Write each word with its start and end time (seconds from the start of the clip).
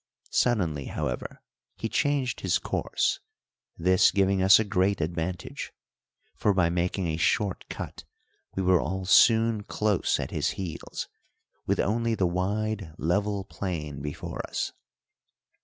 Suddenly, 0.31 0.85
however, 0.85 1.43
he 1.77 1.87
changed 1.87 2.39
his 2.39 2.57
course, 2.57 3.19
this 3.77 4.09
giving 4.09 4.41
us 4.41 4.57
a 4.59 4.63
great 4.63 4.99
advantage, 4.99 5.73
for 6.35 6.55
by 6.55 6.71
making 6.71 7.05
a 7.05 7.17
short 7.17 7.65
cut 7.69 8.03
we 8.55 8.63
were 8.63 8.81
all 8.81 9.05
soon 9.05 9.61
close 9.61 10.19
at 10.19 10.31
his 10.31 10.53
heels, 10.57 11.07
with 11.67 11.79
only 11.79 12.15
the 12.15 12.25
wide 12.25 12.95
level 12.97 13.43
plain 13.43 14.01
before 14.01 14.41
us. 14.49 14.71